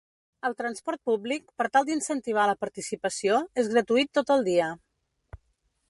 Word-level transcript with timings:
El 0.47 0.53
transport 0.61 1.01
públic, 1.09 1.45
per 1.61 1.67
tal 1.77 1.85
d’incentivar 1.89 2.47
la 2.53 2.57
participació, 2.65 3.39
és 3.65 3.71
gratuït 3.75 4.15
tot 4.21 4.35
el 4.39 4.47
dia. 4.53 4.73